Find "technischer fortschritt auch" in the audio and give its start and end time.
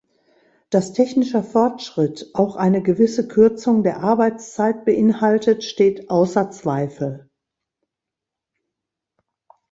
0.93-2.55